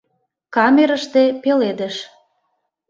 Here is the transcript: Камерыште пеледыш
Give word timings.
Камерыште 0.55 1.23
пеледыш 1.41 1.95